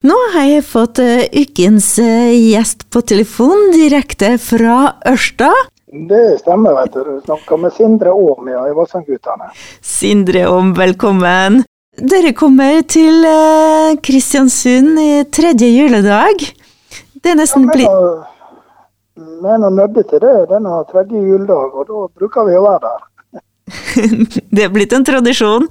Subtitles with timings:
[0.00, 5.50] Nå har jeg fått uh, ukens uh, gjest på telefon direkte fra Ørsta.
[5.92, 7.02] Det stemmer, vet du.
[7.04, 9.50] Du snakker med Sindre Aam ja, i Vassendgutane.
[9.84, 11.60] Sindre Aam, velkommen.
[12.00, 16.46] Dere kommer til uh, Kristiansund i tredje juledag.
[17.20, 17.84] Det er nesten blitt
[19.20, 22.88] Vi er nå nødde til det denne tredje juledag, og da bruker vi å være
[22.88, 23.06] der.
[24.56, 25.68] det er blitt en tradisjon?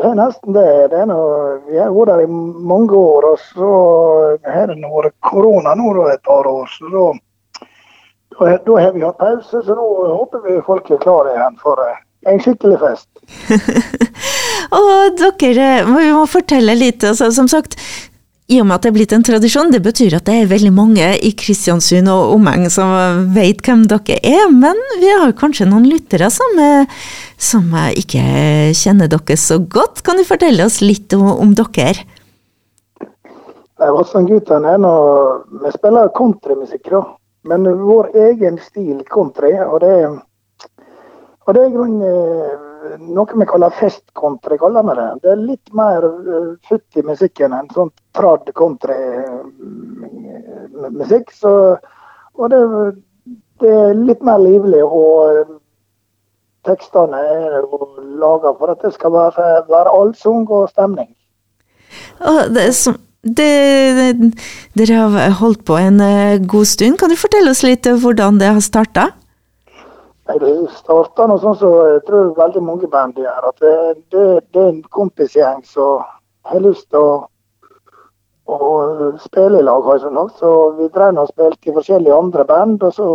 [0.00, 0.68] Det er nesten det.
[0.92, 2.28] det er noe, vi har vært der i
[2.72, 3.72] mange år, og så
[4.48, 6.70] har det vært korona nå et par år.
[6.72, 7.02] så da,
[8.38, 11.84] da, da har vi hatt pause, så nå håper vi folk er klare igjen for
[12.32, 13.08] en skikkelig fest.
[14.78, 17.04] og dere, vi må fortelle litt.
[17.04, 17.76] Altså, som sagt,
[18.50, 20.72] i og med at det er blitt en tradisjon, det betyr at det er veldig
[20.74, 24.48] mange i Kristiansund og omegn som vet hvem dere er.
[24.50, 26.58] Men vi har kanskje noen lyttere som,
[27.38, 28.24] som ikke
[28.76, 30.02] kjenner dere så godt.
[30.06, 32.02] Kan du fortelle oss litt om, om dere?
[33.80, 34.94] Vassendgutane er nå
[35.62, 37.04] Vi spiller countrymusikk, da.
[37.48, 39.54] Men vår egen stil country.
[39.64, 39.94] Og det,
[41.46, 42.66] og det er i grunnen
[42.98, 45.08] noe vi kaller festcountry, kaller vi det.
[45.22, 51.26] Det er litt mer uh, futt i musikken enn sånn trad country-musikk.
[51.30, 51.50] Mm, så,
[52.38, 52.60] og det,
[53.62, 55.00] det, er litt mer livlig, og
[56.68, 57.50] tekstene er
[58.20, 61.10] laga for at det skal være, være allsang og stemning.
[62.20, 62.72] Og det er
[63.20, 63.52] det,
[64.80, 65.98] dere har holdt på en
[66.48, 66.98] god stund.
[66.98, 69.19] Kan du fortelle oss litt hvordan det har starta?
[70.76, 73.48] Starta nå sånn som jeg tror veldig mange band gjør.
[73.48, 73.74] At det,
[74.14, 76.04] det, det er en kompisgjeng som
[76.46, 77.14] har lyst til å,
[78.46, 79.88] å spille i lag.
[80.02, 82.86] Sånn, så vi drev og spilte i forskjellige andre band.
[82.86, 83.08] Og så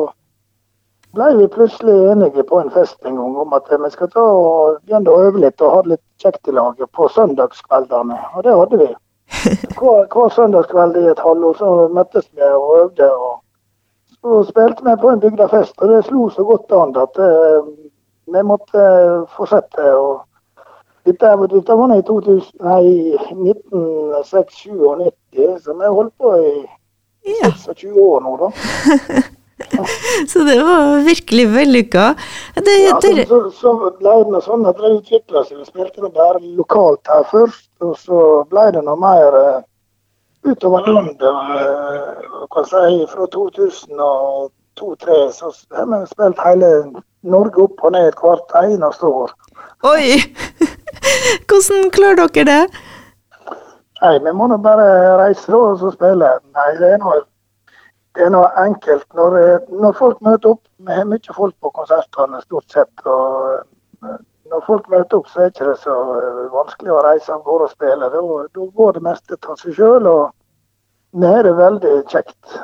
[1.15, 4.81] ble vi plutselig enige på en fest en gang om at vi skal ta og
[4.83, 8.19] begynne å øve litt og ha det litt kjekt i laget på søndagskveldene.
[8.35, 8.91] Og det hadde vi.
[9.79, 13.07] Hver, hver søndagskveld i et halvår så møttes vi og øvde.
[13.09, 13.34] og
[14.25, 17.65] så spilte vi på en bygdefest, og det slo så godt an at uh,
[18.33, 19.93] vi måtte uh, fortsette.
[19.93, 20.25] og
[21.05, 26.65] dette, dette var i 2000, nei, 1996, så vi holdt på i
[27.43, 27.51] ja.
[27.53, 28.49] 26 år nå, da.
[30.31, 32.05] så det var virkelig vellykka.
[32.55, 32.61] Ja,
[33.05, 35.61] så, så, så ble det sånn at det utvikla seg.
[35.61, 38.17] Vi spilte bare lokalt her først, og så
[38.49, 39.61] ble det noe mer uh,
[40.45, 41.21] utover landet.
[41.21, 46.71] Eh, si, fra 2002-2003 så har vi spilt hele
[47.25, 49.31] Norge opp og ned hvert eneste år.
[49.83, 50.19] Oi!
[51.47, 52.63] Hvordan klarer dere det?
[54.01, 56.29] Nei, Vi må nå bare reise da og spille.
[56.57, 57.23] Nei, det er noe,
[58.15, 59.07] det er noe enkelt.
[59.17, 59.37] Når,
[59.71, 63.05] når, folk møter opp, vi har mye folk på konsertene stort sett.
[63.05, 63.63] og
[64.03, 64.19] eh,
[64.55, 67.67] når folk møter opp, så er det ikke så eh, vanskelig å reise av gårde
[67.67, 68.09] og spille.
[68.13, 68.21] Da,
[68.79, 72.55] går det meste av seg sjøl, og det er det veldig kjekt.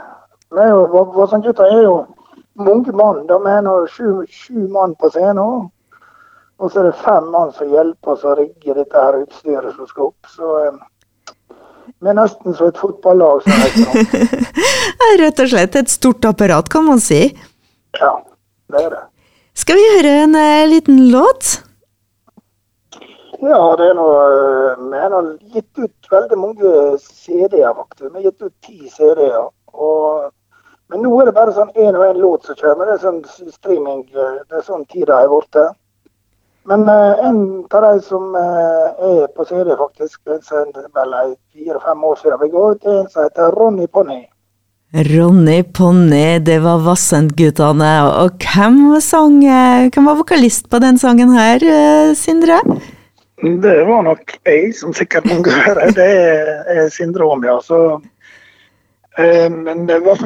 [0.52, 1.96] Vassendgutta er jo
[2.59, 3.25] mange mann.
[3.28, 5.68] De er nå sju, sju mann på scenen.
[6.62, 9.90] Og så er det fem mann som hjelper oss å rigge dette her utstyret som
[9.90, 10.31] skal opp.
[10.31, 10.81] Så eh,
[12.00, 13.47] vi er nesten som et fotballag.
[15.23, 17.25] Rett og slett et stort apparat, kan man si.
[18.00, 18.13] Ja,
[18.72, 19.03] det er det.
[19.58, 21.58] Skal vi høre en uh, liten låt?
[23.41, 28.12] Ja, det er noe, eh, vi har gitt ut veldig mange CD-er, faktisk.
[28.12, 29.50] Vi har gitt ut ti CD-er.
[30.91, 32.90] Men nå er det bare sånn én og én låt som kommer.
[32.90, 33.22] Det er sånn
[33.53, 34.03] streaming.
[34.12, 35.63] Eh, det er sånn tida er borte.
[36.68, 37.40] Men eh, en
[37.72, 41.16] av de som eh, er på CD, faktisk, en vel
[41.56, 44.19] fire-fem år siden vi går ut, en som heter Ronny Ponni.
[45.08, 47.94] Ronny Ponni, det var Vassendgutane.
[48.25, 49.40] Og hvem sang,
[49.88, 51.63] hvem var vokalist på den sangen her,
[52.19, 52.59] Sindre?
[53.41, 55.91] Det var nok jeg, som sikkert mange hører.
[55.97, 56.09] Det
[56.75, 57.57] er syndrom, ja.
[57.66, 58.02] Så,
[59.18, 60.22] eh, men det var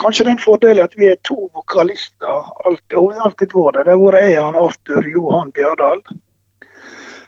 [0.00, 2.48] kanskje den fordelen at vi er to vokalister.
[2.64, 3.92] Alt, og alltid vært det.
[3.92, 6.00] Har vært jeg og Arthur Johan Bjørdal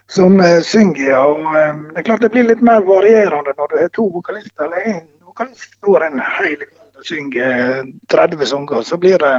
[0.06, 1.16] som uh, synger.
[1.16, 4.64] og um, Det er klart det blir litt mer varierende når du har to vokalister.
[4.66, 8.82] Eller én vokalist står en hel kveld og synger 30 sanger.
[8.82, 9.34] Så blir det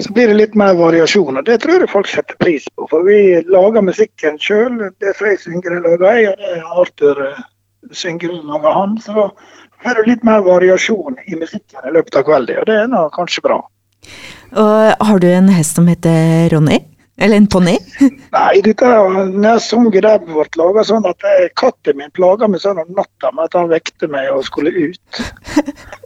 [0.00, 1.36] så blir det litt mer variasjon.
[1.36, 2.86] og Det tror jeg folk setter pris på.
[2.90, 4.78] For vi lager musikken sjøl.
[5.02, 7.42] Det som jeg synger, lager jeg, og det Arthur uh,
[7.92, 8.96] synger, lager han.
[9.04, 9.28] Så
[9.84, 13.04] er det litt mer variasjon i musikken i løpet av kvelden, og det er nå
[13.16, 13.60] kanskje bra.
[14.52, 16.80] Og Har du en hest som heter Ronny?
[17.22, 17.76] Eller en ponni?
[18.36, 18.88] Nei, dette,
[19.60, 21.26] sunget der ble laga sånn at
[21.60, 25.22] katten min plaga meg sånn om natta med at han vekte meg og skulle ut.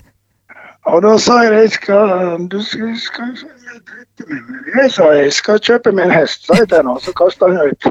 [0.87, 2.11] Og da sa jeg jeg skal,
[2.50, 3.33] du skal, skal
[4.77, 7.50] jeg sa jeg skal kjøpe meg en hest, sa jeg til henne, og så kasta
[7.50, 7.88] han ut.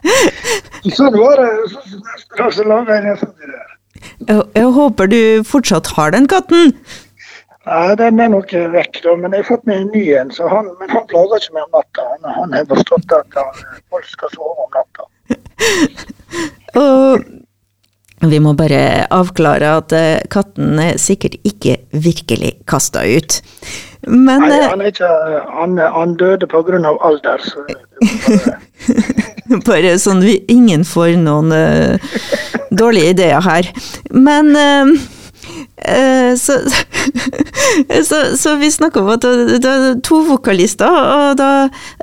[0.96, 1.82] Sånn var det så,
[2.38, 3.60] så så laga jeg sånn det.
[4.30, 6.72] Jeg, jeg håper du fortsatt har den katten.
[7.68, 9.14] Nei, den er nok vekk, da.
[9.20, 10.32] Men jeg har fått meg en ny en.
[10.32, 12.06] Så han, men han plager ikke meg om natta.
[12.14, 13.60] Han, han har forstått at han,
[13.92, 15.04] folk skal sove om natta.
[16.80, 17.28] Og
[18.28, 23.40] vi må bare avklare at eh, katten er sikkert ikke virkelig kasta ut.
[24.08, 25.12] Men Nei, eh, han, er ikke,
[25.56, 26.80] han, han døde pga.
[27.00, 27.44] alder.
[27.44, 28.58] Så bare,
[29.68, 32.20] bare sånn vi ingen får noen uh,
[32.70, 33.68] dårlige ideer her.
[34.12, 35.08] Men eh, eh,
[36.36, 36.58] så,
[38.08, 41.50] så, så vi snakker om at det er to vokalister, og da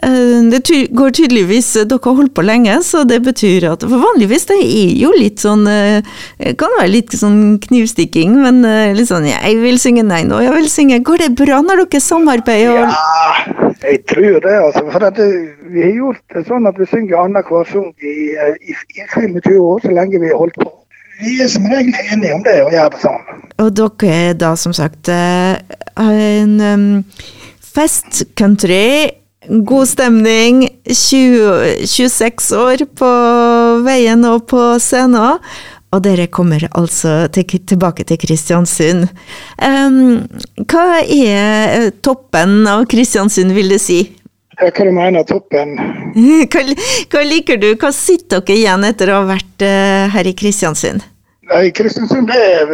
[0.04, 0.64] eh, Det
[0.96, 4.96] går tydeligvis Dere har holdt på lenge, så det betyr at For vanligvis det er
[5.02, 6.02] jo litt sånn eh,
[6.40, 10.40] Det kan være litt sånn knivstikking, men eh, litt sånn 'Jeg vil synge nei nå,
[10.44, 11.04] jeg vil synge'.
[11.06, 12.74] Går det bra når dere samarbeider?
[12.74, 14.84] og ja, jeg tror det, altså.
[14.92, 15.28] For det,
[15.74, 19.60] vi har gjort det sånn at vi synger annenhver sang i, eh, i, i 25
[19.62, 20.77] år, så lenge vi har holdt på.
[21.18, 23.24] Vi er som regel enige om det, å gjøre det sånn.
[23.58, 25.56] Og dere er da som sagt eh,
[25.98, 26.90] en um,
[27.74, 29.16] fest-country,
[29.66, 33.10] god stemning, 20, 26 år på
[33.88, 35.42] veien og på scenen.
[35.96, 39.08] Og dere kommer altså til, tilbake til Kristiansund.
[39.64, 40.28] Um,
[40.68, 44.02] hva er eh, toppen av Kristiansund, vil du si?
[44.58, 45.76] Ja, Hva du mener toppen?
[46.18, 46.64] Hva,
[47.14, 47.70] hva liker du?
[47.78, 51.06] Hva sitter dere igjen etter å ha vært eh, her i Kristiansund?
[51.52, 52.74] Nei, Kristiansund er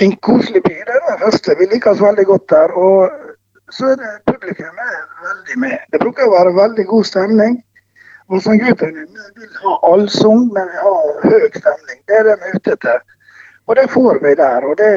[0.00, 0.74] en koselig by.
[0.74, 1.56] Det er den første.
[1.60, 2.74] Vi liker oss veldig godt der.
[2.74, 4.98] Og så er det publikum er
[5.28, 5.78] veldig med.
[5.92, 7.60] Det bruker å være veldig god stemning.
[8.32, 11.98] Vi vil ha allsang, men vi har høy stemning.
[12.08, 13.02] Det er det vi er ute etter.
[13.68, 14.64] Og det får vi der.
[14.68, 14.92] Og det,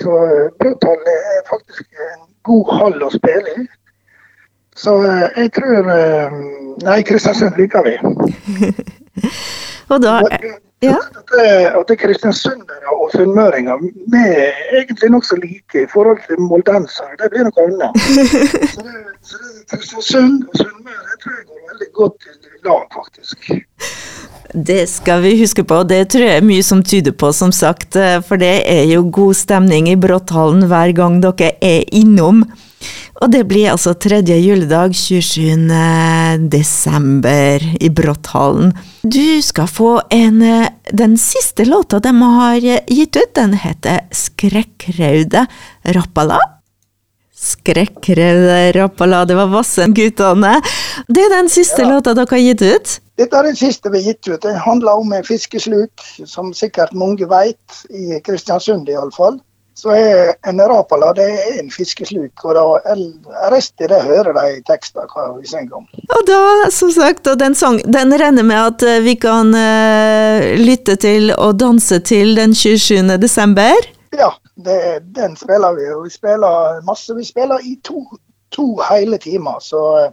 [0.00, 0.18] så
[0.60, 3.64] Brutal er faktisk en god hall å spille i.
[4.76, 6.38] Så eh, jeg tror eh,
[6.84, 7.94] Nei, Kristiansund liker vi.
[9.92, 10.20] Og da
[10.84, 10.96] Ja.
[11.00, 13.78] At det- er kristiansundere og sunnmøringer
[14.12, 17.14] vi er egentlig nokså like i forhold til moldensere.
[17.22, 17.94] Det blir noe annet.
[18.74, 23.50] Så det, så det Kristiansund og Sunnmøre tror jeg går veldig godt i lag, faktisk.
[24.68, 27.52] Det skal vi huske på, og det tror jeg er mye som tyder på, som
[27.52, 27.96] sagt.
[27.96, 32.44] eh, For det er jo god stemning i Bråtthallen hver gang dere er innom.
[33.24, 35.70] Og det blir altså tredje juledag 27.
[36.52, 38.74] desember i Brotthallen.
[39.00, 44.02] Du skal få en eh, Den siste låta de har eh, gitt ut, den heter
[44.12, 45.46] Skrekkraude
[45.96, 46.36] Rappala.
[47.32, 50.58] Skrekkraude Rappala, det var Vassendguttene.
[51.08, 51.94] Det er den siste Ja.
[51.94, 53.00] låta dere har gitt ut.
[53.16, 54.42] Dette er den siste vi har gitt ut.
[54.42, 59.40] Det handler om en fiskesluk, som sikkert mange vet, i Kristiansund iallfall.
[59.74, 62.94] Så er en rapala det er en fiskesluk, og da
[63.50, 65.88] resten det hører de i teksten hva vi synger om.
[66.14, 66.38] Og da,
[66.70, 71.34] som sagt, og den, sang, den regner med at eh, vi kan uh, lytte til
[71.34, 73.18] og danse til den 27.
[73.18, 73.90] desember.
[74.14, 74.78] Ja, det,
[75.16, 75.88] den spiller vi.
[75.90, 77.14] Og vi spiller masse.
[77.16, 78.04] Vi spiller i to,
[78.54, 80.12] to hele timer, så eh,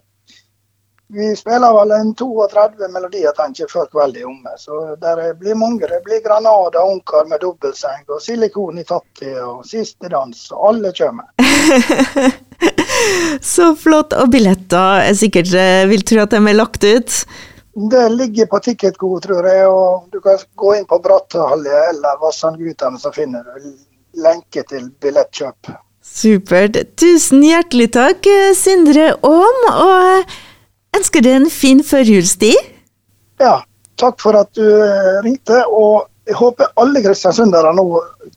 [1.14, 4.54] vi spiller vel en 32 melodier, tenker jeg, før kvelden er omme.
[4.58, 5.88] Så det blir mange.
[5.90, 10.46] Det blir Granada, Ungkar med dobbeltseng og silikon i fattig og siste dans.
[10.56, 11.28] Og alle kommer.
[13.54, 14.16] Så flott.
[14.16, 17.20] Og billetter jeg sikkert eh, vil tro at de er lagt ut.
[17.92, 23.00] Det ligger på Ticketgo, tror jeg, og du kan gå inn på Bratthallet eller Vassandgutane,
[23.00, 23.72] så finner du
[24.20, 25.72] lenke til billettkjøp.
[26.04, 26.76] Supert.
[27.00, 30.40] Tusen hjertelig takk, eh, Sindre Aam, og eh,
[30.98, 32.58] ønsker deg en fin førjulstid.
[33.42, 33.62] Ja,
[34.02, 35.62] takk for at du eh, ringte.
[35.68, 37.86] Og jeg håper alle kristiansundere nå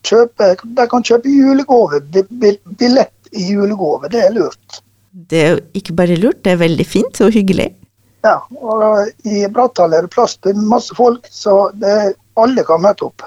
[0.05, 2.01] kjøper De kan kjøpe julegave.
[2.11, 4.09] bi- bi- Billett i julegave.
[4.11, 4.81] Det er lurt.
[5.15, 7.69] Det er jo ikke bare lurt, det er veldig fint og hyggelig.
[8.25, 13.05] Ja, og I Brattal er det plass til masse folk, så det, alle kan møte
[13.07, 13.23] opp.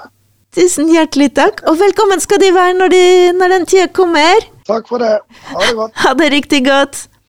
[0.53, 3.01] Tusen hjertelig takk, og velkommen skal de være når, de,
[3.39, 4.43] når den tida kommer.
[4.69, 5.15] Takk for det.
[5.49, 5.95] Ha det godt.
[6.03, 7.01] Ha det riktig godt.